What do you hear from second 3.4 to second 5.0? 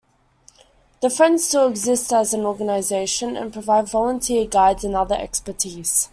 provide volunteer guides and